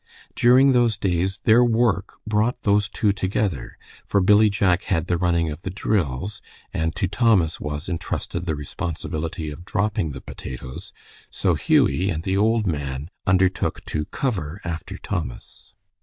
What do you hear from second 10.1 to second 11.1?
potatoes,